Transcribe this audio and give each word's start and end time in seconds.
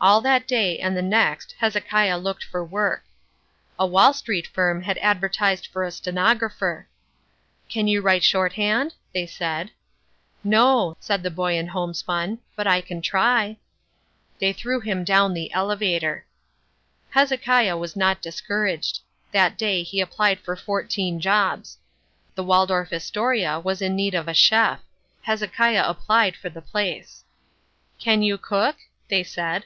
All 0.00 0.20
that 0.20 0.46
day 0.46 0.78
and 0.78 0.96
the 0.96 1.02
next 1.02 1.56
Hezekiah 1.58 2.18
looked 2.18 2.44
for 2.44 2.64
work. 2.64 3.02
A 3.80 3.84
Wall 3.84 4.12
Street 4.12 4.46
firm 4.46 4.82
had 4.82 4.96
advertised 4.98 5.66
for 5.66 5.82
a 5.82 5.90
stenographer. 5.90 6.86
"Can 7.68 7.88
you 7.88 8.00
write 8.00 8.22
shorthand?" 8.22 8.94
they 9.12 9.26
said. 9.26 9.72
"No," 10.44 10.96
said 11.00 11.24
the 11.24 11.32
boy 11.32 11.58
in 11.58 11.66
homespun, 11.66 12.38
"but 12.54 12.64
I 12.64 12.80
can 12.80 13.02
try." 13.02 13.56
They 14.38 14.52
threw 14.52 14.78
him 14.78 15.02
down 15.02 15.34
the 15.34 15.52
elevator. 15.52 16.24
Hezekiah 17.10 17.76
was 17.76 17.96
not 17.96 18.22
discouraged. 18.22 19.00
That 19.32 19.58
day 19.58 19.82
he 19.82 20.00
applied 20.00 20.38
for 20.38 20.54
fourteen 20.54 21.18
jobs. 21.18 21.76
The 22.36 22.44
Waldorf 22.44 22.92
Astoria 22.92 23.58
was 23.58 23.82
in 23.82 23.96
need 23.96 24.14
of 24.14 24.28
a 24.28 24.32
chef. 24.32 24.78
Hezekiah 25.22 25.82
applied 25.84 26.36
for 26.36 26.50
the 26.50 26.62
place. 26.62 27.24
"Can 27.98 28.22
you 28.22 28.38
cook?" 28.38 28.76
they 29.08 29.24
said. 29.24 29.64